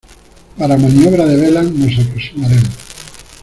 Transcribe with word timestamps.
para 0.57 0.75
maniobra 0.79 1.27
de 1.27 1.37
velas. 1.37 1.71
nos 1.71 1.99
aproximaremos 2.03 2.71